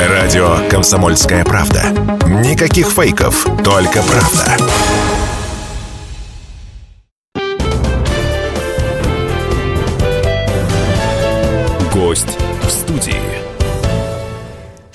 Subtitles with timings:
[0.00, 1.84] Радио «Комсомольская правда».
[2.26, 4.56] Никаких фейков, только правда.
[11.92, 13.33] Гость в студии.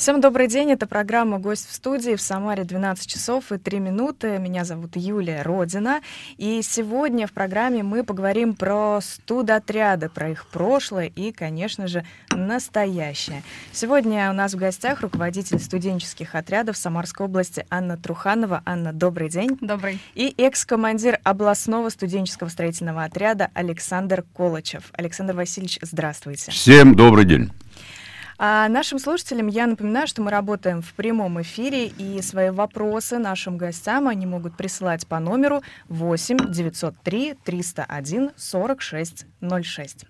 [0.09, 4.39] Всем добрый день, это программа «Гость в студии» в Самаре 12 часов и 3 минуты.
[4.39, 6.01] Меня зовут Юлия Родина,
[6.37, 13.43] и сегодня в программе мы поговорим про студотряды, про их прошлое и, конечно же, настоящее.
[13.71, 18.63] Сегодня у нас в гостях руководитель студенческих отрядов Самарской области Анна Труханова.
[18.65, 19.59] Анна, добрый день.
[19.61, 19.99] Добрый.
[20.15, 24.85] И экс-командир областного студенческого строительного отряда Александр Колычев.
[24.93, 26.49] Александр Васильевич, здравствуйте.
[26.49, 27.51] Всем добрый день.
[28.41, 33.57] А нашим слушателям я напоминаю, что мы работаем в прямом эфире, и свои вопросы нашим
[33.57, 40.05] гостям они могут присылать по номеру 8 903 301 46 06.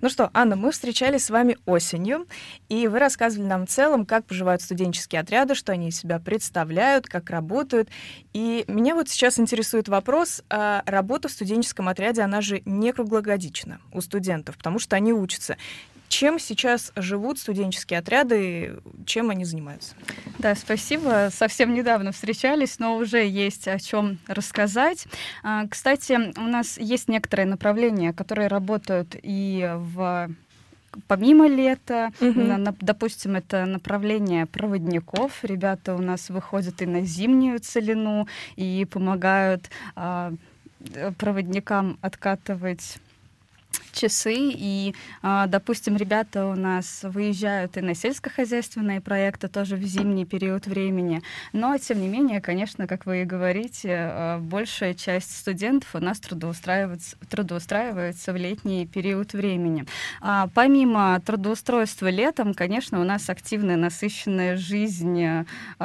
[0.00, 2.26] Ну что, Анна, мы встречались с вами осенью,
[2.68, 7.06] и вы рассказывали нам в целом, как поживают студенческие отряды, что они из себя представляют,
[7.06, 7.88] как работают.
[8.32, 13.80] И меня вот сейчас интересует вопрос, а работа в студенческом отряде, она же не круглогодична
[13.92, 15.56] у студентов, потому что они учатся.
[16.08, 19.94] Чем сейчас живут студенческие отряды, чем они занимаются?
[20.38, 21.28] Да, спасибо.
[21.32, 25.06] Совсем недавно встречались, но уже есть о чем рассказать.
[25.42, 30.30] А, кстати, у нас есть некоторые направления, которые работают и в
[31.06, 32.40] помимо лета, угу.
[32.40, 35.44] на, допустим, это направление проводников.
[35.44, 40.32] Ребята у нас выходят и на зимнюю целину и помогают а,
[41.18, 42.98] проводникам откатывать
[43.98, 50.24] часы, и, а, допустим, ребята у нас выезжают и на сельскохозяйственные проекты тоже в зимний
[50.24, 55.94] период времени, но, тем не менее, конечно, как вы и говорите, а, большая часть студентов
[55.94, 59.84] у нас трудоустраивается, трудоустраивается в летний период времени.
[60.20, 65.44] А помимо трудоустройства летом, конечно, у нас активная, насыщенная жизнь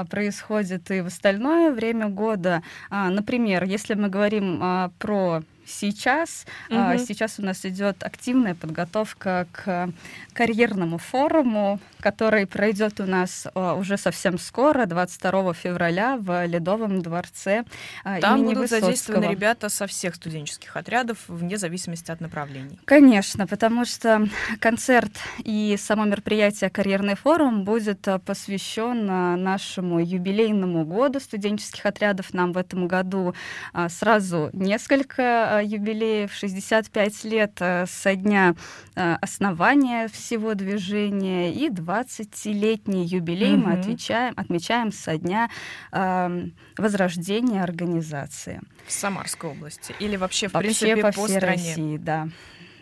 [0.10, 2.62] происходит и в остальное время года.
[2.90, 6.46] Например, если мы говорим про сейчас.
[6.70, 6.78] Угу.
[6.78, 9.90] А, сейчас у нас идет активная подготовка к
[10.34, 17.64] карьерному форуму, который пройдет у нас а, уже совсем скоро, 22 февраля в Ледовом дворце.
[18.04, 18.82] А, Там будут Высоцкого.
[18.82, 22.80] задействованы ребята со всех студенческих отрядов, вне зависимости от направлений.
[22.86, 24.28] Конечно, потому что
[24.60, 32.34] концерт и само мероприятие «Карьерный форум» будет а, посвящен а, нашему юбилейному году студенческих отрядов.
[32.34, 33.34] Нам в этом году
[33.74, 38.56] а, сразу несколько Э, юбилеев, 65 лет э, со дня
[38.96, 43.68] э, основания всего движения и 20-летний юбилей угу.
[43.68, 45.50] мы отвечаем, отмечаем со дня
[45.92, 48.62] эм, возрождения организации.
[48.88, 51.70] В Самарской области или вообще, в вообще принципе, по, по всей стране?
[51.70, 52.28] России, да.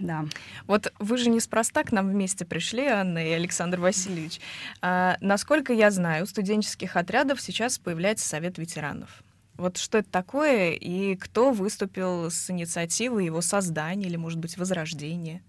[0.02, 0.26] Да.
[0.66, 4.40] Вот вы же неспроста к нам вместе пришли, Анна и Александр Васильевич.
[4.82, 9.24] А, насколько я знаю, у студенческих отрядов сейчас появляется Совет ветеранов.
[9.61, 15.44] Вот что это такое и кто выступил с инициативой его создания или, может быть, возрождения?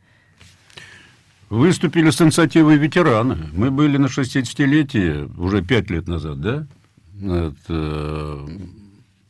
[1.49, 3.49] Выступили с инициативой ветераны.
[3.55, 6.67] Мы были на 60-летии уже пять лет назад, да?
[7.23, 8.47] Это,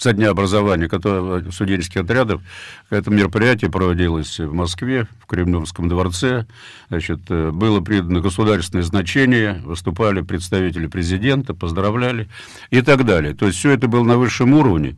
[0.03, 2.43] со дня образования которого, студенческих отрядов.
[2.91, 6.47] Это мероприятие проводилось в Москве, в Кремлевском дворце.
[6.89, 12.29] Значит, э, было придано государственное значение, выступали представители президента, поздравляли
[12.71, 13.35] и так далее.
[13.35, 14.97] То есть все это было на высшем уровне.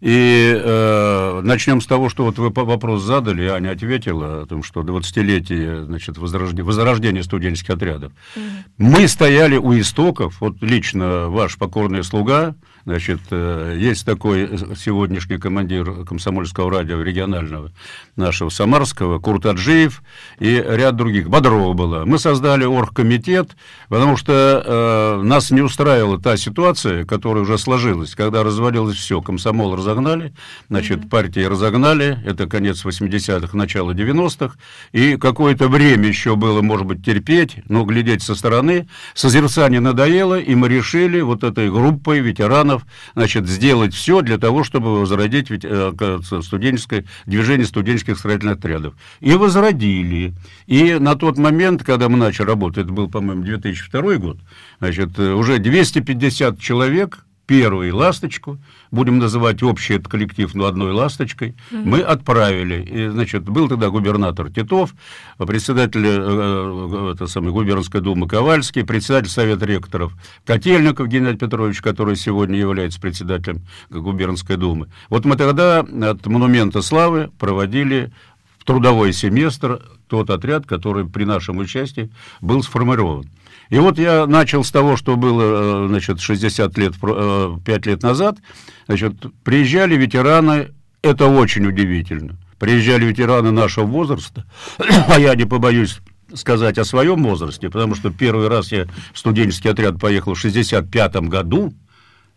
[0.00, 4.82] И э, начнем с того, что вот вы вопрос задали, Аня ответила о том, что
[4.82, 8.12] 20-летие значит, возрождения, возрождения студенческих отрядов.
[8.36, 8.44] Угу.
[8.78, 12.54] Мы стояли у истоков, вот лично ваш покорный слуга,
[12.88, 17.70] Значит, э, есть такой сегодняшний командир комсомольского радио регионального
[18.16, 20.02] нашего Самарского, Курт Аджиев
[20.38, 21.28] и ряд других.
[21.28, 22.06] Бодрова была.
[22.06, 23.58] Мы создали оргкомитет,
[23.90, 29.20] потому что э, нас не устраивала та ситуация, которая уже сложилась, когда развалилось все.
[29.20, 30.32] Комсомол разогнали,
[30.70, 31.08] значит, mm-hmm.
[31.10, 34.56] партии разогнали, это конец 80-х, начало 90-х,
[34.92, 38.88] и какое-то время еще было, может быть, терпеть, но глядеть со стороны.
[39.12, 44.64] Созерцание надоело, и мы решили вот этой группой ветеранов регионов, значит, сделать все для того,
[44.64, 48.94] чтобы возродить э, студенческое, движение студенческих строительных отрядов.
[49.20, 50.34] И возродили.
[50.66, 54.38] И на тот момент, когда мы начали работать, это был, по-моему, 2002 год,
[54.80, 58.58] значит, э, уже 250 человек первую ласточку,
[58.90, 61.82] будем называть общий этот коллектив, но одной ласточкой, mm-hmm.
[61.82, 62.82] мы отправили.
[62.82, 64.94] И, значит, был тогда губернатор Титов,
[65.38, 70.12] председатель э, э, это самой губернской думы Ковальский, председатель Совета ректоров
[70.44, 74.88] Котельников Геннадий Петрович, который сегодня является председателем губернской думы.
[75.08, 78.12] Вот мы тогда от Монумента Славы проводили
[78.58, 82.10] в трудовой семестр тот отряд, который при нашем участии
[82.42, 83.24] был сформирован.
[83.70, 88.38] И вот я начал с того, что было, э, значит, 60 лет, 5 лет назад.
[88.86, 90.68] Значит, приезжали ветераны,
[91.02, 92.36] это очень удивительно.
[92.58, 94.44] Приезжали ветераны нашего возраста,
[94.78, 95.98] а я не побоюсь
[96.34, 101.16] сказать о своем возрасте, потому что первый раз я в студенческий отряд поехал в 65
[101.28, 101.72] году,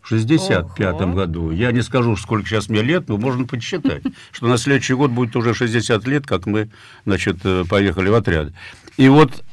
[0.01, 1.51] в 65 году.
[1.51, 5.36] Я не скажу, сколько сейчас мне лет, но можно подсчитать, что на следующий год будет
[5.36, 6.69] уже 60 лет, как мы,
[7.06, 8.54] значит, э, поехали в отряд.
[8.98, 9.44] И вот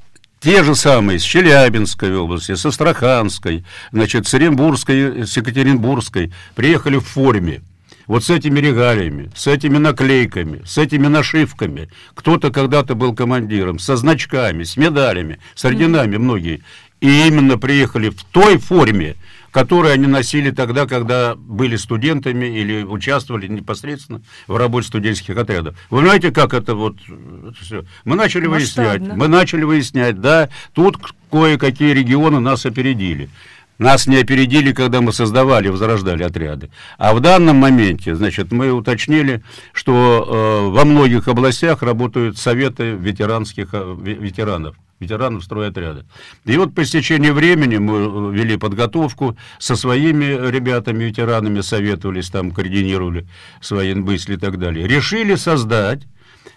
[0.40, 7.06] те же самые с Челябинской области, с Астраханской, значит, с Оренбургской, с Екатеринбургской приехали в
[7.06, 7.62] форме.
[8.06, 11.90] Вот с этими регалиями, с этими наклейками, с этими нашивками.
[12.14, 16.62] Кто-то когда-то был командиром, со значками, с медалями, с орденами многие.
[17.00, 19.16] И именно приехали в той форме,
[19.58, 25.76] которые они носили тогда, когда были студентами или участвовали непосредственно в работе студенческих отрядов.
[25.90, 27.84] Вы знаете, как это вот это все?
[28.04, 28.90] Мы начали Масштабно.
[28.92, 30.96] выяснять, мы начали выяснять, да, тут
[31.32, 33.30] кое-какие регионы нас опередили.
[33.78, 36.70] Нас не опередили, когда мы создавали, возрождали отряды.
[36.98, 39.42] А в данном моменте, значит, мы уточнили,
[39.72, 46.04] что э, во многих областях работают советы ветеранских э, ветеранов ветеранов стройотряда.
[46.44, 53.24] И вот по истечении времени мы вели подготовку со своими ребятами, ветеранами, советовались, там, координировали
[53.60, 54.88] свои мысли и так далее.
[54.88, 56.02] Решили создать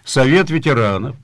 [0.04, 1.14] Совет ветеранов.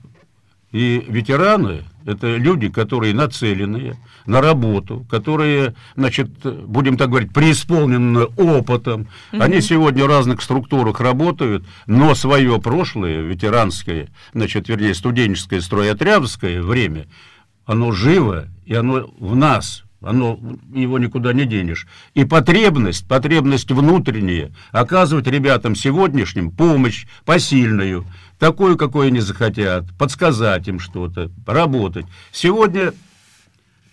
[0.71, 9.07] И ветераны– это люди, которые нацеленные на работу, которые, значит, будем так говорить, преисполнены опытом.
[9.33, 9.41] Угу.
[9.41, 17.07] Они сегодня в разных структурах работают, но свое прошлое, ветеранское, значит, вернее, студенческое, стройотрядское время,
[17.65, 20.39] оно живо, и оно в нас, оно,
[20.73, 21.87] его никуда не денешь.
[22.13, 28.05] И потребность, потребность внутренняя, оказывать ребятам сегодняшним помощь посильную,
[28.37, 32.05] такую, какой они захотят, подсказать им что-то, работать.
[32.31, 32.93] Сегодня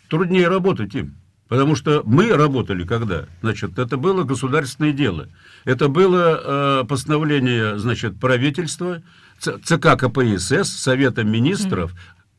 [0.08, 1.16] труднее работать им.
[1.48, 3.26] Потому что мы работали когда?
[3.40, 5.28] Значит, это было государственное дело.
[5.64, 9.00] Это было э, постановление, значит, правительства,
[9.38, 11.92] ЦК КПСС, Совета министров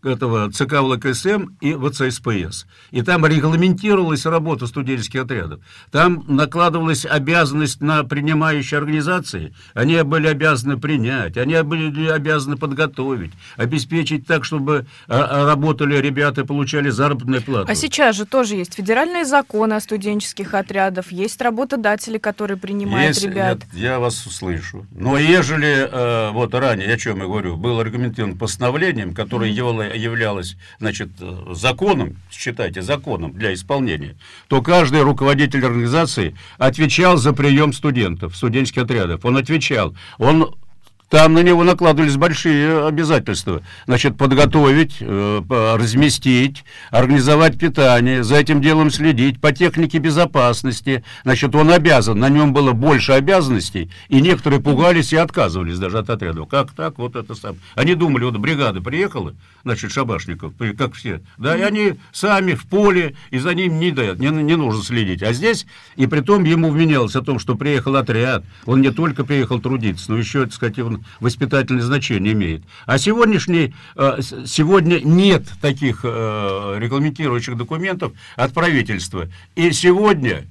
[0.04, 2.66] этого ЦК ВЛКСМ и ВЦСПС.
[2.92, 5.62] И там регламентировалась работа студенческих отрядов.
[5.92, 9.54] Там накладывалась обязанность на принимающие организации.
[9.74, 16.46] Они были обязаны принять, они были обязаны подготовить, обеспечить так, чтобы а, а, работали ребята,
[16.46, 17.72] получали заработную плату.
[17.72, 23.26] А сейчас же тоже есть федеральные законы о студенческих отрядах, есть работодатели, которые принимают есть,
[23.26, 23.60] ребят.
[23.74, 24.86] Я, я вас услышу.
[24.92, 30.58] Но ежели, э, вот ранее, о чем я говорю, было регламентировано постановлением, которое mm-hmm являлось,
[30.80, 31.10] значит,
[31.52, 34.16] законом, считайте, законом для исполнения,
[34.48, 39.26] то каждый руководитель организации отвечал за прием студентов, студенческих отрядов.
[39.26, 39.96] Он отвечал.
[40.18, 40.56] Он
[41.10, 43.62] там на него накладывались большие обязательства.
[43.86, 45.42] Значит, подготовить, э,
[45.78, 51.04] разместить, организовать питание, за этим делом следить, по технике безопасности.
[51.24, 56.10] Значит, он обязан, на нем было больше обязанностей, и некоторые пугались и отказывались даже от
[56.10, 56.50] отрядов.
[56.50, 56.98] Как так?
[56.98, 57.56] Вот это сам.
[57.76, 59.34] Они думали, вот бригада приехала,
[59.64, 64.20] значит, шабашников, как все, да, и они сами в поле, и за ним не, дают,
[64.20, 65.24] не, не нужно следить.
[65.24, 65.66] А здесь,
[65.96, 70.12] и при том ему вменялось о том, что приехал отряд, он не только приехал трудиться,
[70.12, 72.64] но еще, так сказать, он воспитательное значение имеет.
[72.86, 79.28] А сегодняшний, э, сегодня нет таких э, регламентирующих документов от правительства.
[79.56, 80.46] И сегодня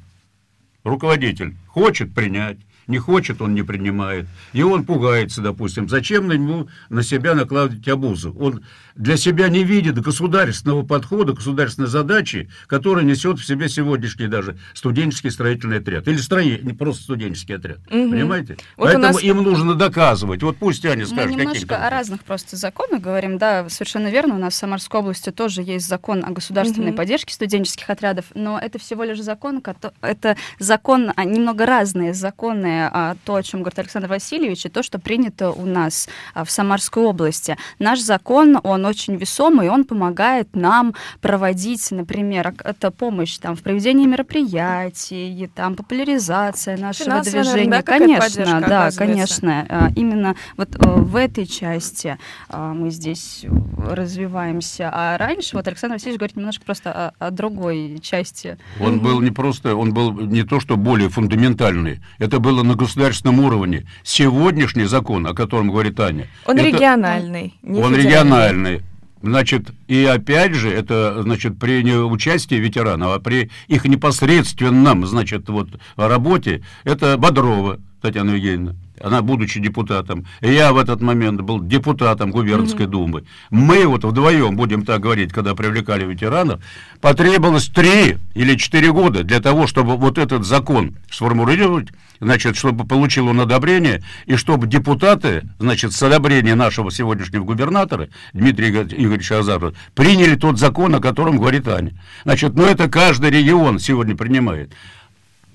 [0.84, 4.26] руководитель хочет принять, не хочет, он не принимает.
[4.52, 5.88] И он пугается, допустим.
[5.88, 8.34] Зачем на него на себя накладывать обузу?
[8.38, 8.62] Он
[8.94, 15.30] для себя не видит государственного подхода, государственной задачи, которая несет в себе сегодняшний даже студенческий
[15.30, 16.08] строительный отряд.
[16.08, 17.78] Или строи, не просто студенческий отряд.
[17.90, 18.10] Угу.
[18.10, 18.56] Понимаете?
[18.76, 19.22] Вот Поэтому нас...
[19.22, 20.42] им нужно доказывать.
[20.42, 21.30] Вот пусть они скажут.
[21.32, 23.38] Мы немножко о разных просто законах говорим.
[23.38, 24.36] Да, совершенно верно.
[24.36, 26.96] У нас в Самарской области тоже есть закон о государственной угу.
[26.96, 29.62] поддержке студенческих отрядов, но это всего лишь закон,
[30.00, 34.82] это закон, а, немного разные законы, а, то, о чем говорит Александр Васильевич, и то,
[34.82, 37.56] что принято у нас а, в Самарской области.
[37.78, 44.06] Наш закон, он очень весомый, он помогает нам проводить, например, это помощь там, в проведении
[44.06, 47.70] мероприятий, там, популяризация нашего Финансовая, движения.
[47.70, 49.66] Наверное, да, конечно, да, конечно.
[49.68, 52.18] А, именно вот э, в этой части
[52.50, 53.44] мы здесь
[53.78, 54.90] развиваемся.
[54.92, 58.58] А раньше, вот Александр Васильевич говорит немножко просто о, о другой части.
[58.80, 63.40] Он был не просто, он был не то, что более фундаментальный, это было на государственном
[63.40, 63.86] уровне.
[64.02, 66.26] Сегодняшний закон, о котором говорит Аня...
[66.44, 67.54] Он это, региональный.
[67.62, 68.82] Он региональный.
[69.22, 75.68] Значит, и опять же, это, значит, при участии ветеранов, а при их непосредственном, значит, вот,
[75.96, 78.76] работе, это Бодрова Татьяна Евгеньевна.
[79.02, 82.90] она будучи депутатом, я в этот момент был депутатом губернской mm-hmm.
[82.90, 86.60] думы, мы вот вдвоем, будем так говорить, когда привлекали ветеранов,
[87.00, 91.88] потребовалось три или четыре года для того, чтобы вот этот закон сформулировать,
[92.20, 98.68] значит, чтобы получил он одобрение, и чтобы депутаты, значит, с одобрения нашего сегодняшнего губернатора, Дмитрия
[98.68, 101.92] Игоревича Азарова, приняли тот закон, о котором говорит Аня.
[102.24, 104.72] Значит, ну это каждый регион сегодня принимает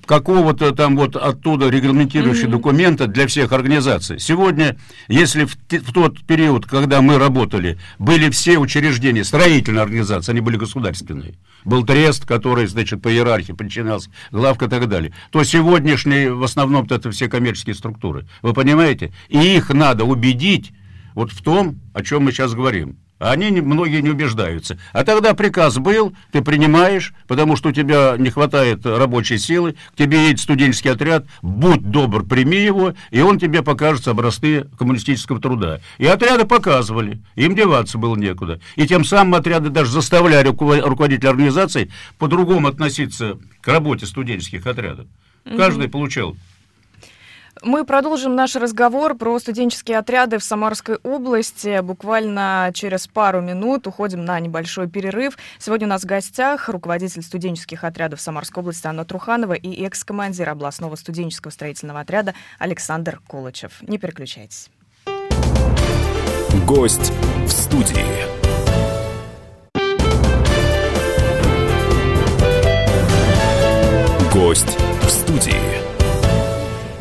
[0.05, 2.51] какого-то там вот оттуда регламентирующего mm-hmm.
[2.51, 4.19] документа для всех организаций.
[4.19, 4.77] Сегодня,
[5.07, 10.57] если в, в тот период, когда мы работали, были все учреждения, строительные организации, они были
[10.57, 16.43] государственные, был трест, который, значит, по иерархии подчинялся, главка и так далее, то сегодняшние, в
[16.43, 18.27] основном, это все коммерческие структуры.
[18.41, 19.11] Вы понимаете?
[19.29, 20.71] И их надо убедить
[21.13, 22.97] вот в том, о чем мы сейчас говорим.
[23.21, 24.79] Они не, многие не убеждаются.
[24.93, 29.95] А тогда приказ был, ты принимаешь, потому что у тебя не хватает рабочей силы, к
[29.95, 35.81] тебе едет студенческий отряд, будь добр, прими его, и он тебе покажет образцы коммунистического труда.
[35.99, 38.59] И отряды показывали, им деваться было некуда.
[38.75, 45.05] И тем самым отряды даже заставляли руководителя организации по-другому относиться к работе студенческих отрядов.
[45.45, 46.35] Каждый получал
[47.63, 51.79] мы продолжим наш разговор про студенческие отряды в Самарской области.
[51.81, 55.37] Буквально через пару минут уходим на небольшой перерыв.
[55.59, 60.95] Сегодня у нас в гостях руководитель студенческих отрядов Самарской области Анна Труханова и экс-командир областного
[60.95, 63.81] студенческого строительного отряда Александр Колычев.
[63.81, 64.69] Не переключайтесь.
[66.65, 67.11] Гость
[67.45, 68.05] в студии.
[74.33, 75.90] Гость в студии.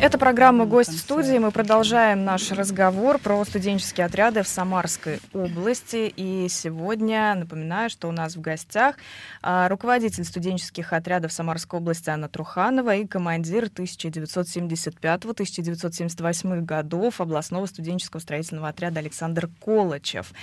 [0.01, 1.37] Это программа «Гость в студии».
[1.37, 6.11] Мы продолжаем наш разговор про студенческие отряды в Самарской области.
[6.15, 8.95] И сегодня напоминаю, что у нас в гостях
[9.43, 18.69] а, руководитель студенческих отрядов Самарской области Анна Труханова и командир 1975-1978 годов областного студенческого строительного
[18.69, 20.33] отряда Александр Колычев.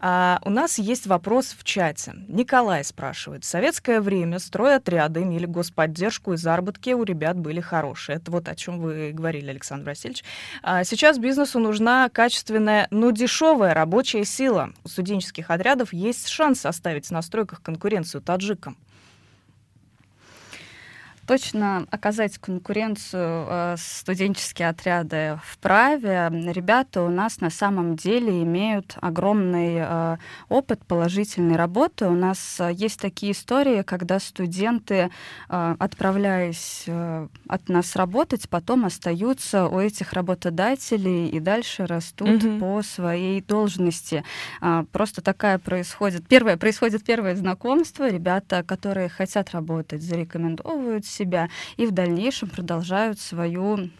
[0.00, 2.14] А, у нас есть вопрос в чате.
[2.26, 3.44] Николай спрашивает.
[3.44, 8.16] В советское время стройотряды имели господдержку и заработки у ребят были хорошие.
[8.16, 10.24] Это вот о чем вы говорили, Александр Васильевич.
[10.62, 14.72] А сейчас бизнесу нужна качественная, но дешевая рабочая сила.
[14.84, 18.76] У студенческих отрядов есть шанс составить на стройках конкуренцию таджикам
[21.26, 26.30] точно оказать конкуренцию э, студенческие отряды в праве.
[26.30, 30.16] Ребята у нас на самом деле имеют огромный э,
[30.48, 32.06] опыт положительной работы.
[32.06, 35.10] У нас э, есть такие истории, когда студенты,
[35.48, 36.86] отправляясь
[37.48, 42.58] от нас работать, потом остаются у этих работодателей и дальше растут mm-hmm.
[42.60, 44.24] по своей должности.
[44.92, 46.26] Просто такая происходит.
[46.26, 48.08] Первое происходит первое знакомство.
[48.08, 53.90] Ребята, которые хотят работать, зарекомендовывают себя и в дальнейшем продолжают свою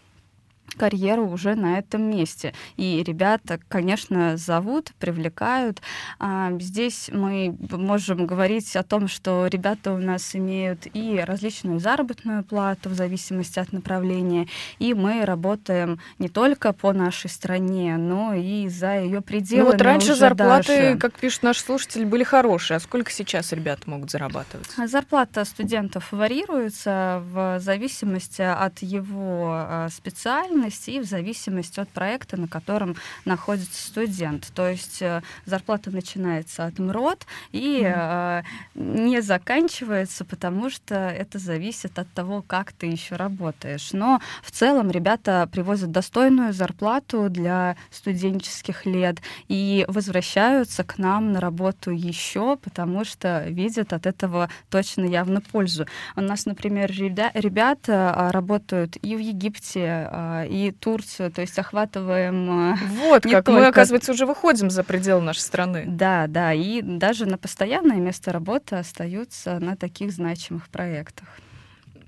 [0.75, 2.53] карьеру уже на этом месте.
[2.77, 5.81] И ребята, конечно, зовут, привлекают.
[6.19, 12.43] А, здесь мы можем говорить о том, что ребята у нас имеют и различную заработную
[12.43, 14.47] плату в зависимости от направления,
[14.79, 19.65] и мы работаем не только по нашей стране, но и за ее пределами.
[19.65, 20.97] Ну вот раньше зарплаты, даже.
[20.97, 22.77] как пишут наши слушатели, были хорошие.
[22.77, 24.67] А сколько сейчас ребята могут зарабатывать?
[24.85, 32.37] Зарплата студентов варьируется в зависимости от его а, специальности специальности и в зависимости от проекта,
[32.37, 32.95] на котором
[33.25, 34.51] находится студент.
[34.53, 38.43] То есть э, зарплата начинается от МРОД и mm-hmm.
[38.75, 43.93] не заканчивается, потому что это зависит от того, как ты еще работаешь.
[43.93, 49.17] Но в целом ребята привозят достойную зарплату для студенческих лет
[49.47, 55.85] и возвращаются к нам на работу еще, потому что видят от этого точно явно пользу.
[56.15, 60.09] У нас, например, ребята а, работают и в Египте,
[60.45, 62.73] и Турцию, то есть охватываем...
[62.73, 62.77] Э,
[63.09, 63.51] вот как, только...
[63.51, 65.85] мы, оказывается, уже выходим за пределы нашей страны.
[65.87, 71.27] Да, да, и даже на постоянное место работы остаются на таких значимых проектах.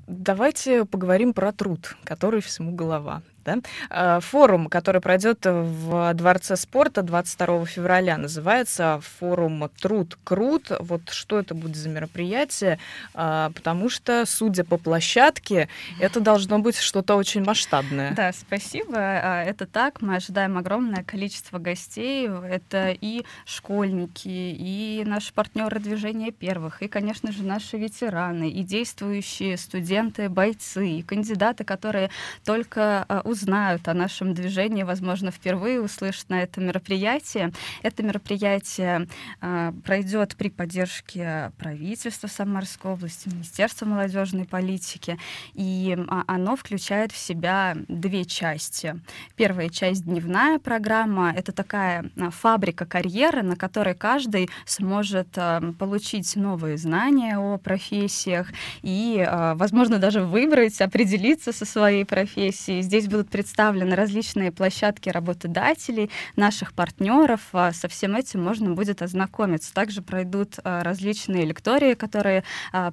[0.08, 3.24] Давайте поговорим про труд, который всему голова.
[3.48, 3.60] Да?
[3.90, 10.70] А, форум, который пройдет в Дворце спорта 22 февраля, называется форум «Труд крут».
[10.82, 12.78] Вот что это будет за мероприятие,
[13.14, 15.70] а, потому что, судя по площадке,
[16.02, 18.12] это должно быть что-то очень масштабное.
[18.12, 18.98] Да, спасибо.
[18.98, 20.02] А, это так.
[20.02, 22.28] Мы ожидаем огромное количество гостей.
[22.28, 29.56] Это и школьники, и наши партнеры движения первых, и, конечно же, наши ветераны, и действующие
[29.56, 32.10] студенты, бойцы, и кандидаты, которые
[32.44, 37.54] только узнали узнают о нашем движении, возможно, впервые услышат на этом мероприятии.
[37.84, 39.08] Это мероприятие
[39.42, 45.18] э, пройдет при поддержке правительства Самарской области, Министерства молодежной политики,
[45.54, 49.00] и э, оно включает в себя две части.
[49.36, 51.34] Первая часть— дневная программа.
[51.36, 55.38] Это такая фабрика карьеры, на которой каждый сможет
[55.78, 58.48] получить новые знания о профессиях
[58.82, 62.82] и, возможно, даже выбрать, определиться со своей профессией.
[62.82, 67.42] Здесь будут представлены различные площадки работодателей, наших партнеров.
[67.54, 69.74] А со всем этим можно будет ознакомиться.
[69.74, 72.44] Также пройдут э, различные лектории, которые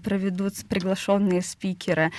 [0.03, 2.13] проведут приглашенные спикеры.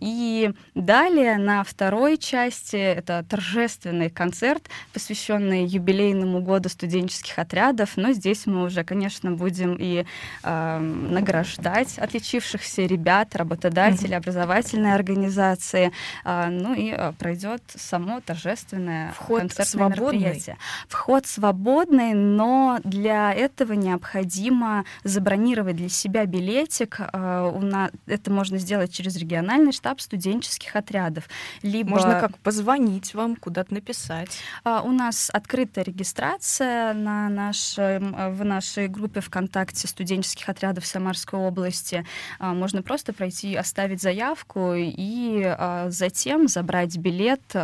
[0.00, 7.96] И далее на второй части это торжественный концерт, посвященный юбилейному году студенческих отрядов.
[7.96, 10.04] Но здесь мы уже, конечно, будем и
[10.42, 15.92] награждать отличившихся ребят, работодателей, образовательной организации.
[16.24, 20.18] Ну и э, пройдет само торжественное Вход концертное свободный.
[20.20, 20.58] мероприятие.
[20.88, 27.00] Вход свободный, но для этого необходимо забронировать для себя билетик.
[27.12, 31.24] Э, это можно сделать через региональный штаб студенческих отрядов.
[31.62, 31.90] Либо...
[31.90, 34.38] Можно как позвонить вам, куда-то написать.
[34.64, 42.06] Uh, у нас открыта регистрация на нашем, в нашей группе ВКонтакте студенческих отрядов Самарской области.
[42.38, 45.54] Можно просто пройти, оставить заявку и
[45.88, 47.13] затем забрать билет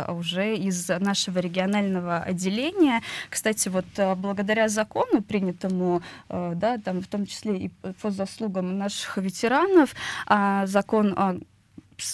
[0.07, 3.01] уже из нашего регионального отделения.
[3.29, 3.85] Кстати, вот
[4.17, 7.69] благодаря закону, принятому, да, там, в том числе и
[8.01, 9.93] по заслугам наших ветеранов,
[10.65, 11.43] закон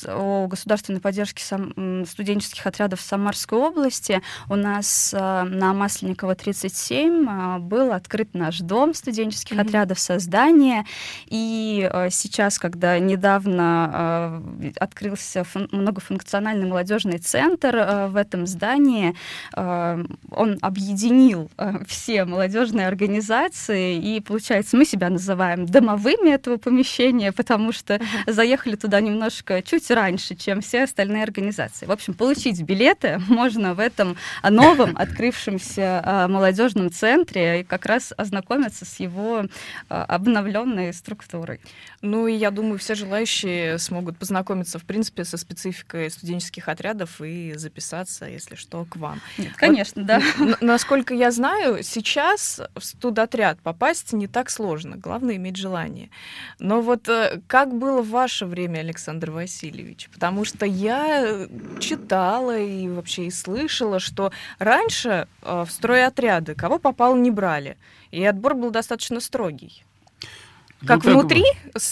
[0.07, 7.27] о государственной поддержке сам, студенческих отрядов в Самарской области у нас э, на Масленникова 37
[7.27, 9.61] э, был открыт наш дом студенческих mm-hmm.
[9.61, 10.85] отрядов создания.
[11.27, 14.41] И э, сейчас, когда недавно
[14.79, 19.15] открылся многофункциональный молодежный центр в этом здании,
[19.55, 21.49] он объединил
[21.87, 28.31] все молодежные организации, и, получается, мы себя называем домовыми этого помещения, потому что mm-hmm.
[28.33, 31.85] заехали туда немножко чуть чуть раньше, чем все остальные организации.
[31.85, 38.13] В общем, получить билеты можно в этом новом открывшемся а, молодежном центре и как раз
[38.17, 39.45] ознакомиться с его
[39.89, 41.59] а, обновленной структурой.
[42.01, 47.53] Ну и я думаю, все желающие смогут познакомиться, в принципе, со спецификой студенческих отрядов и
[47.55, 49.21] записаться, если что, к вам.
[49.37, 50.21] Нет, конечно, вот, да.
[50.61, 54.97] Насколько я знаю, сейчас в студотряд попасть не так сложно.
[54.97, 56.09] Главное иметь желание.
[56.59, 59.66] Но вот э, как было в ваше время, Александр Васильевич?
[59.67, 61.47] Васильевич, потому что я
[61.79, 67.77] читала и вообще и слышала, что раньше э, в стройотряды кого попал не брали,
[68.11, 69.83] и отбор был достаточно строгий.
[70.85, 71.43] Как ну, внутри,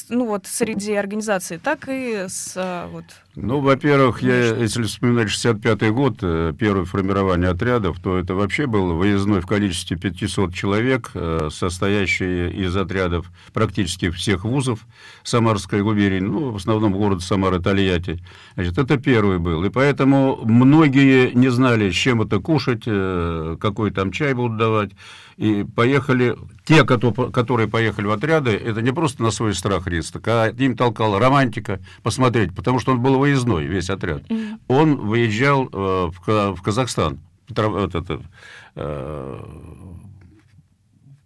[0.09, 3.05] ну вот среди организации, так и с э, вот
[3.35, 8.93] ну, во-первых, я, если вспоминать 65-й год, э, первое формирование отрядов, то это вообще был
[8.93, 14.79] выездной в количестве 500 человек, э, состоящий из отрядов практически всех вузов
[15.23, 18.23] Самарской губернии, ну, в основном город Самара, Тольятти.
[18.55, 19.63] Значит, это первый был.
[19.65, 24.91] И поэтому многие не знали, с чем это кушать, э, какой там чай будут давать.
[25.37, 30.47] И поехали, те, которые поехали в отряды, это не просто на свой страх риск, а
[30.47, 34.21] им толкала романтика посмотреть, потому что он был выездной, весь отряд.
[34.23, 34.59] Mm-hmm.
[34.67, 38.21] Он выезжал э, в, в Казахстан, вот это,
[38.75, 39.43] э,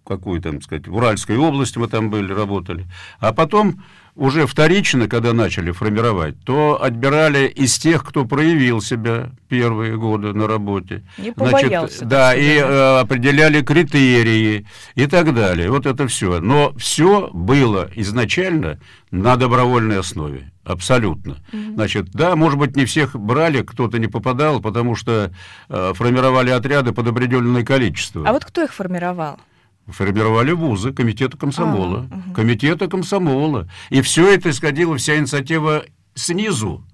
[0.10, 2.88] какую там, сказать, в Уральской области мы там были, работали.
[3.19, 3.84] А потом
[4.15, 10.48] уже вторично, когда начали формировать, то отбирали из тех, кто проявил себя первые годы на
[10.48, 11.04] работе.
[11.17, 12.00] Не побоялся.
[12.00, 15.69] Значит, да, и э, определяли критерии и так далее.
[15.69, 16.41] Вот это все.
[16.41, 18.80] Но все было изначально
[19.12, 20.52] на добровольной основе.
[20.63, 21.38] Абсолютно.
[21.52, 21.74] Mm-hmm.
[21.76, 25.32] Значит, да, может быть, не всех брали, кто-то не попадал, потому что
[25.69, 28.28] э, формировали отряды под определенное количество.
[28.28, 29.39] А вот кто их формировал?
[29.91, 32.34] Формировали вузы, комитета комсомола, а, угу.
[32.34, 33.69] комитета комсомола.
[33.89, 36.86] И все это исходило, вся инициатива снизу.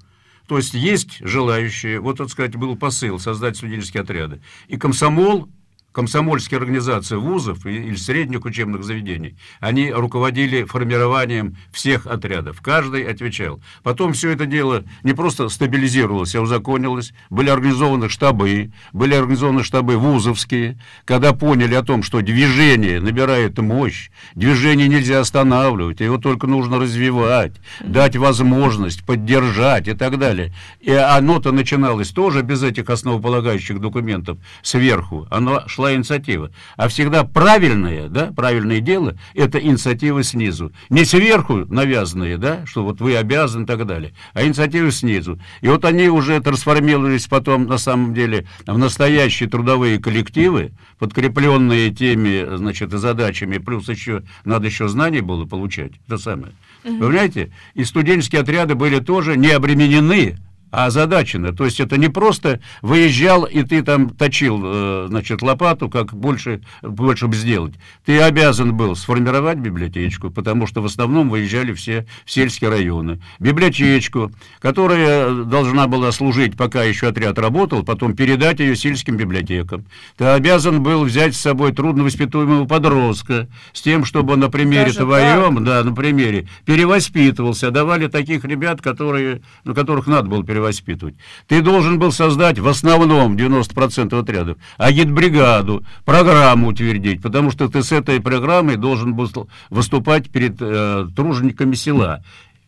[0.47, 4.41] То есть есть желающие, вот, так сказать, был посыл создать студенческие отряды.
[4.67, 5.49] И комсомол
[5.95, 12.59] комсомольские организации вузов или средних учебных заведений, они руководили формированием всех отрядов.
[12.61, 13.61] Каждый отвечал.
[13.81, 17.13] Потом все это дело не просто стабилизировалось, а узаконилось.
[17.29, 24.09] Были организованы штабы, были организованы штабы вузовские, когда поняли о том, что движение набирает мощь,
[24.35, 30.53] движение нельзя останавливать, его только нужно развивать, дать возможность, поддержать и так далее.
[30.81, 35.25] И оно-то начиналось тоже без этих основополагающих документов сверху.
[35.31, 36.51] Оно шло шла инициатива.
[36.77, 40.71] А всегда правильное, да, правильное дело, это инициатива снизу.
[40.89, 45.39] Не сверху навязанные, да, что вот вы обязаны и так далее, а инициатива снизу.
[45.61, 52.57] И вот они уже трансформировались потом, на самом деле, в настоящие трудовые коллективы, подкрепленные теми,
[52.57, 56.53] значит, задачами, плюс еще, надо еще знания было получать, это самое.
[56.83, 57.51] Вы понимаете?
[57.73, 60.37] И студенческие отряды были тоже не обременены
[60.75, 61.53] а озадачено.
[61.53, 66.61] То есть это не просто выезжал, и ты там точил, э, значит, лопату, как больше,
[66.81, 67.75] больше бы сделать.
[68.03, 73.21] Ты обязан был сформировать библиотечку, потому что в основном выезжали все в сельские районы.
[73.39, 79.85] Библиотечку, которая должна была служить, пока еще отряд работал, потом передать ее сельским библиотекам.
[80.17, 84.99] Ты обязан был взять с собой трудновоспитуемого подростка, с тем, чтобы он на примере Даже
[84.99, 85.63] твоем, так?
[85.63, 87.71] да, на примере, перевоспитывался.
[87.71, 91.15] Давали таких ребят, которые, на которых надо было перевоспитывать воспитывать.
[91.47, 97.91] Ты должен был создать в основном 90% отрядов агитбригаду, программу утвердить, потому что ты с
[97.91, 99.29] этой программой должен был
[99.69, 102.23] выступать перед э, тружениками села.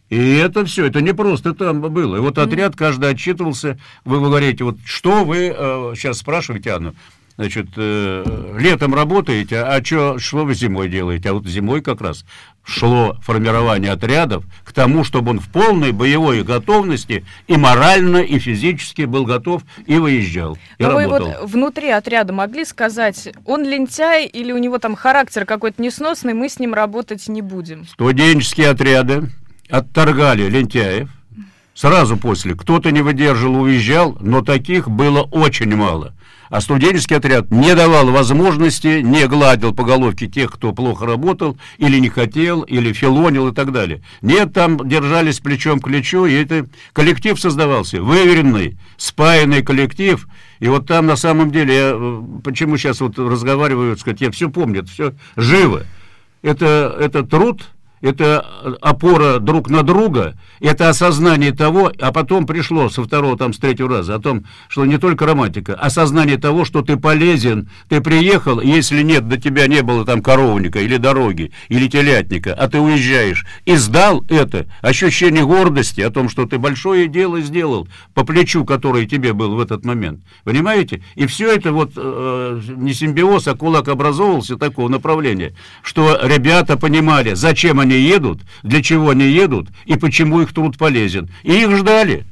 [0.09, 2.15] И это все, это не просто там было.
[2.15, 3.77] И вот отряд каждый отчитывался.
[4.05, 6.95] Вы говорите, вот что вы э, сейчас спрашиваете, Анну,
[7.35, 11.29] значит, э, летом работаете, а чё, что вы зимой делаете?
[11.29, 12.25] А вот зимой как раз
[12.67, 19.03] шло формирование отрядов к тому, чтобы он в полной боевой готовности и морально, и физически
[19.03, 20.57] был готов и выезжал.
[20.77, 21.27] И Но работал.
[21.27, 26.33] вы вот внутри отряда могли сказать, он лентяй или у него там характер какой-то несносный,
[26.33, 27.87] мы с ним работать не будем?
[27.87, 29.29] Студенческие отряды
[29.69, 31.09] отторгали лентяев,
[31.77, 32.55] сразу после.
[32.55, 36.13] Кто-то не выдержал, уезжал, но таких было очень мало.
[36.49, 41.99] А студенческий отряд не давал возможности, не гладил по головке тех, кто плохо работал, или
[41.99, 44.01] не хотел, или филонил и так далее.
[44.21, 50.25] Нет, там держались плечом к плечу, и это коллектив создавался, выверенный, спаянный коллектив.
[50.59, 54.49] И вот там на самом деле, я э, почему сейчас вот разговариваю, сказать, я все
[54.49, 55.83] помню, это все живо.
[56.43, 57.67] Это, это труд,
[58.01, 58.45] это
[58.81, 63.89] опора друг на друга, это осознание того, а потом пришло со второго, там, с третьего
[63.89, 69.01] раза, о том, что не только романтика, осознание того, что ты полезен, ты приехал, если
[69.01, 73.75] нет, до тебя не было там коровника или дороги, или телятника, а ты уезжаешь, и
[73.75, 79.33] сдал это, ощущение гордости о том, что ты большое дело сделал по плечу, которое тебе
[79.33, 81.03] был в этот момент, понимаете?
[81.15, 87.33] И все это вот э, не симбиоз, а кулак образовывался такого направления, что ребята понимали,
[87.33, 91.29] зачем они они едут, для чего они едут и почему их труд полезен.
[91.43, 92.25] И их ждали,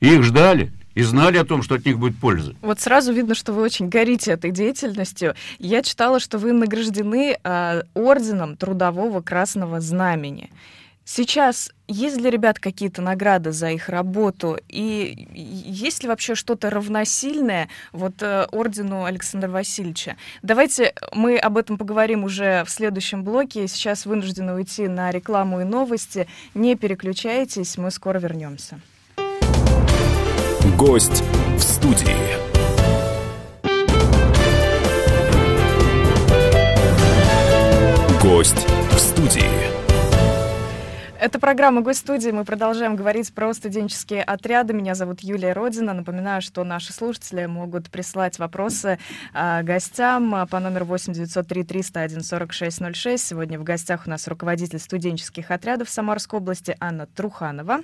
[0.00, 2.54] их ждали и знали о том, что от них будет польза.
[2.62, 5.34] Вот сразу видно, что вы очень горите этой деятельностью.
[5.58, 10.50] Я читала, что вы награждены э, орденом Трудового Красного Знамени.
[11.04, 14.58] Сейчас есть для ребят какие-то награды за их работу?
[14.68, 20.16] И есть ли вообще что-то равносильное вот э, ордену Александра Васильевича?
[20.42, 23.66] Давайте мы об этом поговорим уже в следующем блоке.
[23.66, 26.28] Сейчас вынуждены уйти на рекламу и новости.
[26.54, 28.80] Не переключайтесь, мы скоро вернемся.
[30.78, 31.24] Гость
[31.56, 32.16] в студии.
[38.22, 39.81] Гость в студии.
[41.22, 42.30] Это программа «Гость-студии».
[42.30, 44.72] Мы продолжаем говорить про студенческие отряды.
[44.72, 45.92] Меня зовут Юлия Родина.
[45.92, 48.98] Напоминаю, что наши слушатели могут прислать вопросы
[49.32, 53.24] э, гостям по номеру 8 903 301 4606.
[53.24, 57.82] Сегодня в гостях у нас руководитель студенческих отрядов Самарской области Анна Труханова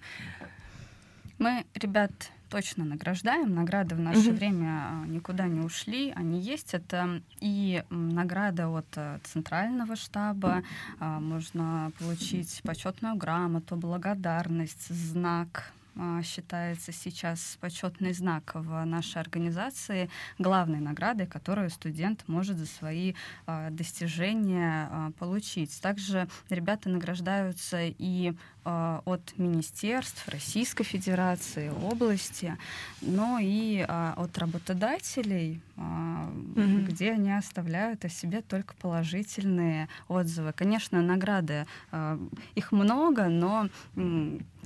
[1.39, 2.11] Мы, ребят,
[2.53, 3.55] точно награждаем.
[3.55, 4.33] Награды в наше mm-hmm.
[4.33, 6.75] время а, никуда не ушли, они есть.
[6.75, 10.61] Это и награда от э, центрального штаба,
[10.99, 11.19] mm-hmm.
[11.19, 20.79] можно получить почетную грамоту, благодарность, знак а, считается сейчас почетный знак в нашей организации главной
[20.79, 23.13] наградой, которую студент может за свои
[23.45, 25.79] а, достижения а, получить.
[25.81, 28.33] Также ребята награждаются и
[28.63, 32.57] от министерств Российской Федерации, области,
[33.01, 36.85] но и от работодателей, mm-hmm.
[36.85, 40.53] где они оставляют о себе только положительные отзывы.
[40.53, 41.65] Конечно, награды,
[42.55, 43.69] их много, но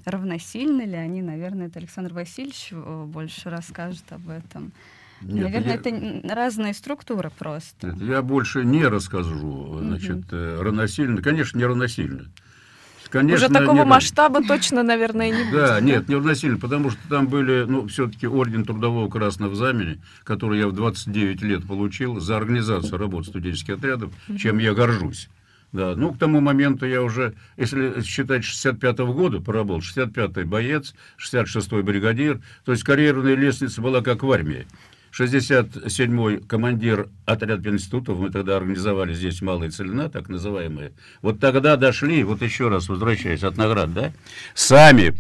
[0.07, 4.71] равносильны ли они, наверное, это Александр Васильевич э, больше расскажет об этом.
[5.21, 5.75] Нет, Наверное, я...
[5.75, 7.87] это разные структуры просто.
[7.87, 9.79] Нет, я больше не расскажу.
[9.79, 10.61] Значит, угу.
[10.61, 12.25] равносильно, конечно, не равносильно.
[13.09, 15.53] Конечно, Уже такого не- масштаба точно, наверное, не будет.
[15.53, 20.59] Да, нет, не равносильно, потому что там были, ну, все-таки орден Трудового Красного Знамени, который
[20.59, 25.29] я в 29 лет получил за организацию работы студенческих отрядов, чем я горжусь.
[25.73, 31.83] Да, ну, к тому моменту я уже, если считать 65-го года, поработал, 65-й боец, 66-й
[31.83, 34.65] бригадир, то есть карьерная лестница была как в армии.
[35.11, 40.93] 67-й командир отряда пединститутов, мы тогда организовали здесь малые целина, так называемые.
[41.21, 44.13] Вот тогда дошли, вот еще раз возвращаясь от наград, да,
[44.53, 45.15] сами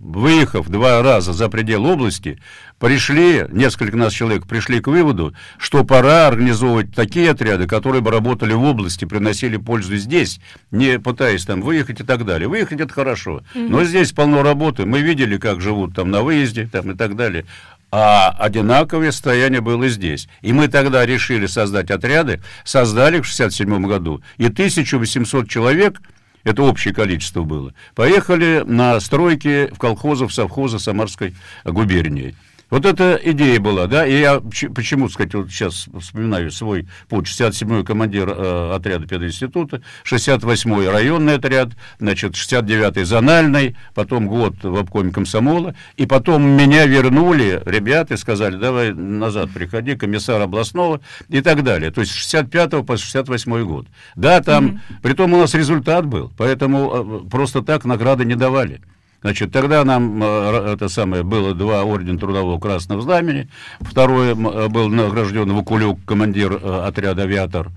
[0.00, 2.38] выехав два раза за пределы области,
[2.78, 8.54] пришли, несколько нас человек пришли к выводу, что пора организовывать такие отряды, которые бы работали
[8.54, 10.40] в области, приносили пользу здесь,
[10.70, 12.48] не пытаясь там выехать и так далее.
[12.48, 14.86] Выехать это хорошо, но здесь полно работы.
[14.86, 17.44] Мы видели, как живут там на выезде там, и так далее.
[17.92, 20.28] А одинаковое состояние было здесь.
[20.42, 24.22] И мы тогда решили создать отряды, создали в 67 году.
[24.38, 26.00] И 1800 человек
[26.44, 32.34] это общее количество было, поехали на стройки в колхозы, в совхозы Самарской губернии.
[32.70, 37.84] Вот эта идея была, да, и я почему, сказать, вот сейчас вспоминаю свой путь, 67-й
[37.84, 45.74] командир э, отряда пединститута, 68-й районный отряд, значит, 69-й зональный, потом год в обкоме комсомола,
[45.96, 51.90] и потом меня вернули ребята и сказали, давай назад приходи, комиссар областного и так далее.
[51.90, 53.86] То есть с 65 по 68 год.
[54.14, 58.80] Да, там, притом у нас результат был, поэтому э, просто так награды не давали.
[59.22, 63.48] Значит, тогда нам э, это самое было два ордена трудового красного знамени.
[63.80, 67.70] Второй м, э, был награжден Вакулюк, командир э, отряда авиатор.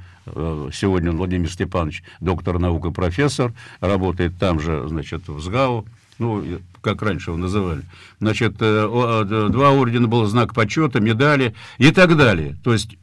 [0.72, 3.52] Сегодня Владимир Степанович, доктор наук и профессор,
[3.82, 5.86] работает там же, значит, в СГАУ.
[6.18, 6.42] Ну,
[6.80, 7.82] как раньше его называли.
[8.22, 12.56] Значит, два ордена было знак почета, медали и так далее.
[12.64, 12.96] То есть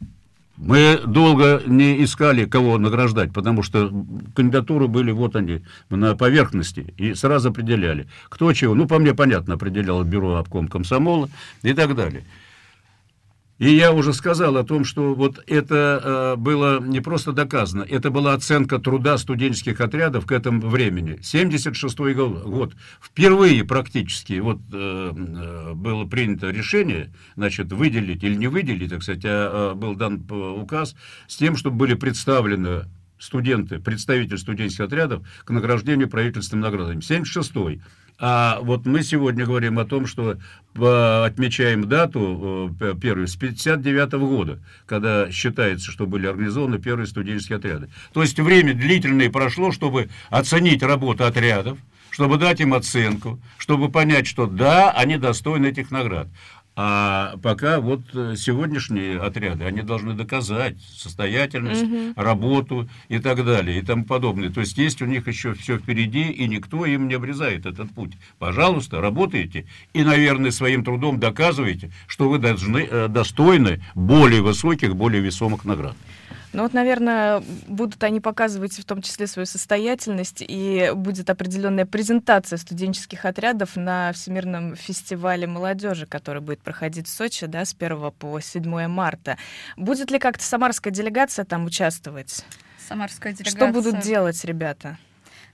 [0.61, 3.91] мы долго не искали, кого награждать, потому что
[4.35, 8.75] кандидатуры были вот они, на поверхности, и сразу определяли, кто чего.
[8.75, 11.31] Ну, по мне, понятно, определяло бюро обком комсомола
[11.63, 12.25] и так далее.
[13.61, 18.11] И я уже сказал о том, что вот это э, было не просто доказано, это
[18.11, 21.19] была оценка труда студенческих отрядов к этому времени.
[21.21, 22.73] 76-й год.
[23.03, 29.27] Впервые практически вот э, э, было принято решение, значит, выделить или не выделить, так сказать,
[29.27, 30.97] а, а был дан э, указ
[31.29, 32.87] с тем, чтобы были представлены
[33.19, 37.01] студенты, представители студенческих отрядов к награждению правительственными наградами.
[37.01, 37.83] 76-й.
[38.23, 40.33] А вот мы сегодня говорим о том, что
[40.75, 47.57] э, отмечаем дату э, первую с 59 года, когда считается, что были организованы первые студенческие
[47.57, 47.89] отряды.
[48.13, 51.79] То есть время длительное прошло, чтобы оценить работу отрядов,
[52.11, 56.29] чтобы дать им оценку, чтобы понять, что да, они достойны этих наград.
[56.77, 61.85] А пока вот э, сегодняшние отряды, они должны доказать состоятельность,
[62.17, 64.51] работу и так далее, и тому подобное.
[64.51, 68.13] То есть есть у них еще все впереди, и никто им не обрезает этот путь.
[68.39, 75.21] Пожалуйста, работайте и, наверное, своим трудом доказывайте, что вы должны, э, достойны более высоких, более
[75.21, 75.97] весомых наград.
[76.53, 82.57] Ну вот, наверное, будут они показывать в том числе свою состоятельность, и будет определенная презентация
[82.57, 88.41] студенческих отрядов на Всемирном фестивале молодежи, который будет проходить в Сочи да, с 1 по
[88.41, 89.39] 7 марта.
[89.77, 92.45] Будет ли как-то самарская делегация там участвовать?
[92.89, 93.57] Самарская делегация.
[93.57, 94.99] Что будут делать ребята?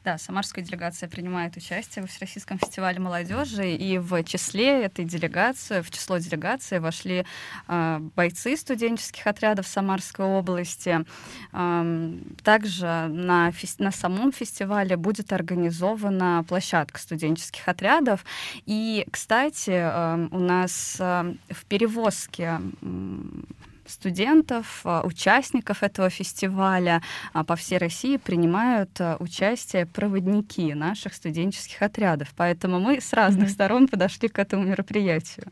[0.07, 5.91] Да, самарская делегация принимает участие в Всероссийском фестивале молодежи, и в числе этой делегации, в
[5.91, 7.27] число делегации вошли
[7.67, 11.05] э, бойцы студенческих отрядов Самарской области.
[11.53, 18.25] Эм, также на, фес- на самом фестивале будет организована площадка студенческих отрядов.
[18.65, 23.45] И, кстати, эм, у нас эм, в перевозке м,
[23.89, 31.83] студентов, а, участников этого фестиваля а, по всей России принимают а, участие проводники наших студенческих
[31.83, 32.29] отрядов.
[32.37, 33.53] Поэтому мы с разных Мгм.
[33.55, 35.47] сторон подошли к этому мероприятию.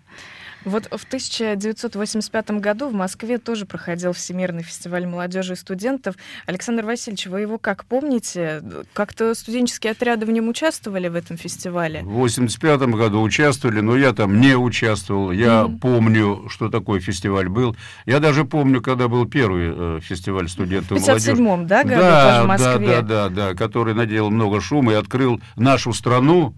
[0.64, 6.16] Вот в 1985 году в Москве тоже проходил Всемирный фестиваль молодежи и студентов.
[6.46, 8.62] Александр Васильевич, вы его как помните?
[8.92, 12.00] Как-то студенческие отряды в нем участвовали в этом фестивале?
[12.02, 15.32] В 85 году участвовали, но я там не участвовал.
[15.32, 15.78] Я Мгм.
[15.80, 17.76] помню, что такой фестиваль был.
[18.06, 21.32] Я даже помню, когда был первый э, фестиваль В студентов молодежи.
[21.32, 22.86] 57-м, да, году да, тоже в да, Москве?
[22.88, 26.54] да, да, да, который наделал много шума и открыл нашу страну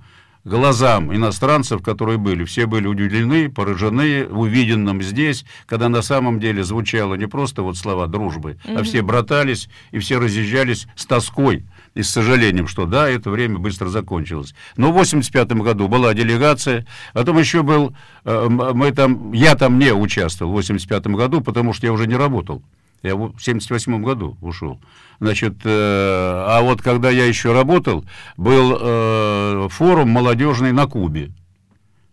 [0.47, 2.45] глазам иностранцев, которые были.
[2.45, 8.07] Все были удивлены, поражены увиденным здесь, когда на самом деле звучало не просто вот слова
[8.07, 8.85] дружбы, а Мгм.
[8.85, 13.89] все братались и все разъезжались с тоской и с сожалением, что да, это время быстро
[13.89, 14.55] закончилось.
[14.77, 19.93] Но в 85 году была делегация, потом еще был, э, мы там, я там не
[19.93, 22.63] участвовал в 85 году, потому что я уже не работал.
[23.03, 24.81] Я в 78 году ушел.
[25.21, 28.05] Значит, э, а вот когда я еще работал,
[28.37, 31.33] был э, форум молодежный на Кубе.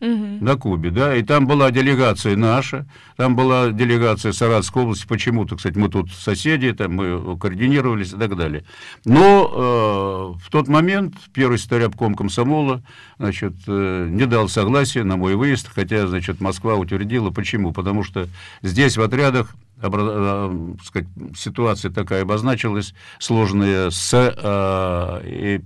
[0.03, 0.43] Мгм.
[0.43, 2.85] На Кубе, да, и там была делегация наша,
[3.15, 8.35] там была делегация Саратовской области, почему-то, кстати, мы тут соседи, там мы координировались и так
[8.35, 8.65] далее.
[9.05, 12.83] Но э, в тот момент первый секретарь обком комсомола,
[13.17, 17.29] значит, э, не дал согласия на мой выезд, хотя, значит, Москва утвердила.
[17.29, 17.71] Почему?
[17.71, 18.27] Потому что
[18.61, 25.59] здесь в отрядах э, сказать, ситуация такая обозначилась, сложная с э,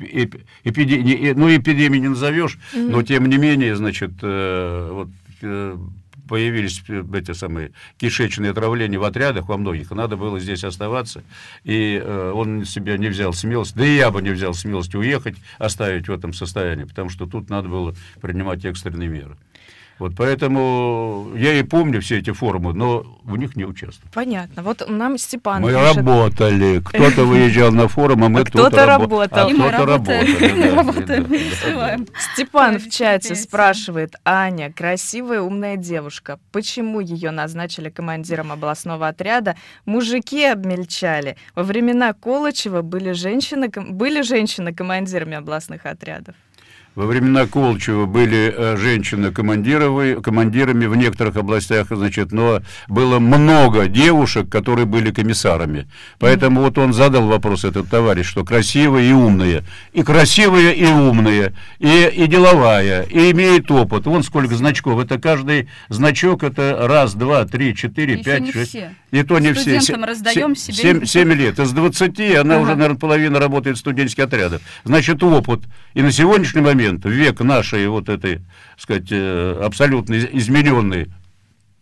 [0.00, 1.34] эпидемиологией.
[1.34, 5.08] ну, эпидемии не назовешь, но тем не менее, значит, э, вот
[5.42, 5.76] э,
[6.30, 11.24] появились э, эти самые кишечные отравления в отрядах во многих, надо было здесь оставаться,
[11.64, 15.34] и э, он себя не взял смелость, да и я бы не взял смелости уехать,
[15.58, 19.36] оставить в этом состоянии, потому что тут надо было принимать экстренные меры.
[20.00, 24.10] Вот поэтому я и помню все эти форумы, но в них не участвовал.
[24.12, 24.62] Понятно.
[24.62, 25.96] Вот нам Степан Мы пишет.
[25.96, 26.80] работали.
[26.84, 29.46] Кто-то выезжал на форум, а мы А кто-то рабо- работал.
[29.46, 30.26] а И мы кто-то работаем,
[30.74, 31.26] да,
[31.74, 32.04] да, да.
[32.32, 39.54] Степан в чате спрашивает, Аня, красивая умная девушка, почему ее назначили командиром областного отряда?
[39.84, 41.36] Мужики обмельчали.
[41.54, 46.34] Во времена Колычева были женщины, были женщины командирами областных отрядов.
[47.00, 54.50] Во времена Колчева были э, женщины командирами в некоторых областях, значит, но было много девушек,
[54.50, 55.88] которые были комиссарами.
[56.18, 59.64] Поэтому вот он задал вопрос, этот товарищ, что красивая и умная.
[59.94, 64.04] И красивая, и умная, и, и деловая, и имеет опыт.
[64.04, 65.02] Вон сколько значков.
[65.02, 68.68] Это каждый значок, это раз, два, три, четыре, Еще пять, шесть.
[68.72, 68.94] все.
[69.10, 69.80] И то не все.
[69.80, 70.82] Студентам раздаем се- себе.
[71.00, 71.58] семь- семь лет.
[71.58, 72.62] Из 20 она Ага.
[72.62, 74.60] уже, наверное, половина работает в студенческих отрядах.
[74.84, 75.62] Значит, опыт.
[75.94, 78.40] И на сегодняшний момент, в век нашей вот этой,
[78.76, 81.08] сказать, э, абсолютно из- измененной,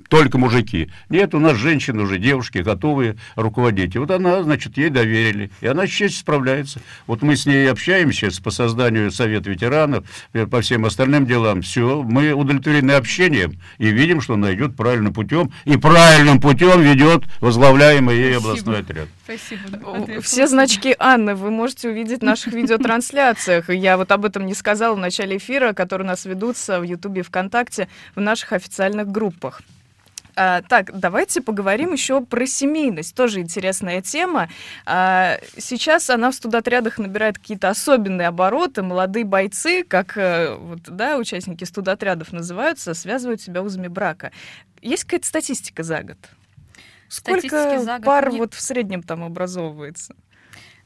[0.09, 0.91] только мужики.
[1.09, 3.95] Нет, у нас женщины уже, девушки, готовые руководить.
[3.95, 5.51] И вот она, значит, ей доверили.
[5.61, 6.81] И она сейчас справляется.
[7.07, 11.63] Вот мы с ней общаемся сейчас по созданию Совета ветеранов, э, по всем остальным делам.
[11.63, 15.53] Все, мы удовлетворены общением и видим, что она идет правильным путем.
[15.65, 18.51] И правильным путем ведет возглавляемый ей Спасибо.
[18.51, 19.09] областной отряд.
[19.25, 19.61] Спасибо.
[19.87, 20.23] У- ответила.
[20.23, 23.69] Все значки Анны вы можете увидеть в наших видеотрансляциях.
[23.69, 27.21] Я вот об этом не сказала в начале эфира, которые у нас ведутся в Ютубе
[27.21, 29.63] и ВКонтакте в наших официальных группах.
[30.41, 33.17] А, так, давайте поговорим еще про семейность.
[33.17, 34.49] Тоже интересная тема.
[34.87, 38.83] А, сейчас она в студотрядах набирает какие-то особенные обороты.
[38.83, 44.31] Молодые бойцы, как э, вот, да, участники студотрядов называются, связывают себя узами брака.
[44.81, 46.19] Есть какая-то статистика за год?
[47.09, 50.15] Сколько за год пар не- вот в среднем там образовывается?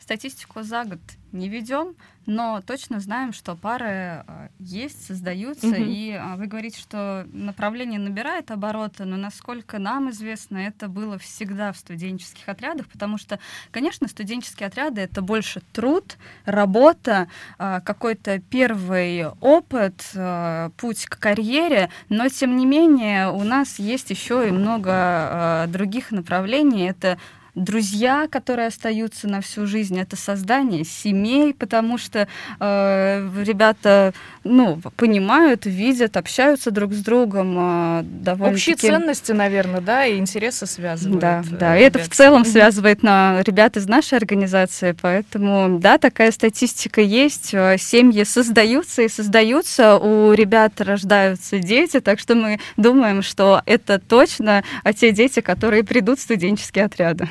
[0.01, 1.01] Статистику за год
[1.33, 1.95] не ведем,
[2.27, 5.67] но точно знаем, что пары э, есть, создаются.
[5.67, 5.85] Мгм.
[5.85, 11.73] И э, вы говорите, что направление набирает обороты, но насколько нам известно, это было всегда
[11.73, 13.39] в студенческих отрядах, потому что,
[13.71, 21.91] конечно, студенческие отряды это больше труд, работа, э, какой-то первый опыт, э, путь к карьере,
[22.09, 26.89] но тем не менее у нас есть еще и много других направлений.
[26.89, 27.19] Это
[27.55, 32.29] друзья, которые остаются на всю жизнь, это создание семей, потому что
[32.61, 40.07] э, ребята, ну, понимают, видят, общаются друг с другом э, довольно Общие ценности, наверное, да,
[40.07, 41.21] и интересы связывают.
[41.21, 41.79] да, э, да.
[41.79, 47.53] И это в целом связывает на ребят из нашей организации, поэтому, да, такая статистика есть.
[47.53, 53.99] Э, Семьи создаются и создаются, у ребят рождаются дети, так что мы думаем, что это
[53.99, 57.29] точно а те дети, которые придут в студенческие отряды.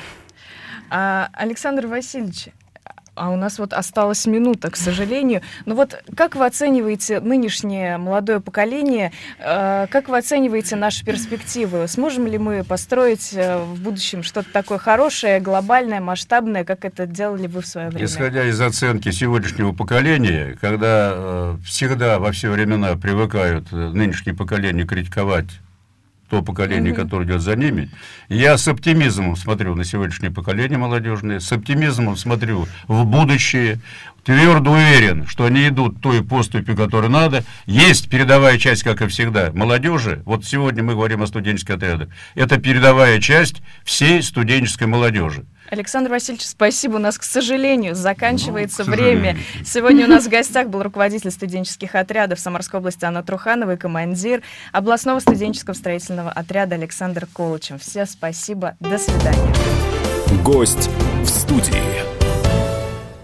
[0.94, 2.48] А, Александр Васильевич,
[3.14, 5.40] а у нас вот осталась минута, к сожалению.
[5.64, 9.10] Ну вот как вы оцениваете нынешнее молодое поколение?
[9.38, 11.88] э, Как вы оцениваете наши перспективы?
[11.88, 17.46] Сможем ли мы построить э, в будущем что-то такое хорошее, глобальное, масштабное, как это делали
[17.46, 18.04] вы в свое время?
[18.04, 24.86] Исходя из оценки сегодняшнего поколения, когда э, всегда во все времена привыкают э, нынешнее поколение
[24.86, 25.48] критиковать
[26.32, 27.02] то поколение, Мгм.
[27.02, 27.90] которое идет за ними,
[28.30, 33.80] я с оптимизмом смотрю на сегодняшнее поколение молодежное, с оптимизмом смотрю в будущее,
[34.24, 37.44] твердо уверен, что они идут той поступью, которой надо.
[37.66, 40.22] Есть передовая часть, как и всегда, молодежи.
[40.24, 42.08] Вот сегодня мы говорим о студенческих отрядах.
[42.34, 45.44] Это передовая часть всей студенческой молодежи.
[45.72, 46.96] Александр Васильевич, спасибо.
[46.96, 49.30] У нас, к сожалению, заканчивается Ну, к время.
[49.32, 49.64] сожалению.
[49.64, 54.42] Сегодня у нас в гостях был руководитель студенческих отрядов Самарской области Анна Труханова и командир
[54.70, 57.80] областного студенческого строительного отряда Александр Колычев.
[57.80, 58.76] Все спасибо.
[58.80, 59.54] До свидания.
[60.44, 60.90] Гость
[61.22, 62.11] в студии.